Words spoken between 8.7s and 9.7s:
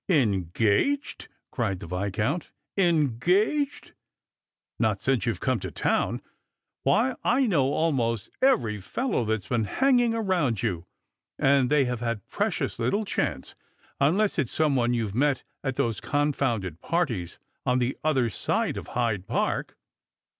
fellow that has been